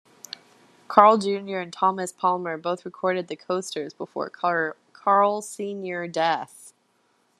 [0.87, 6.73] Carl Junior and Thomas Palmer both recorded with The Coasters before Carl Senior death.